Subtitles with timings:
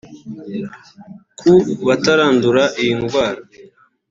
[1.39, 1.53] Ku
[1.87, 3.41] batarandura iyi ndwara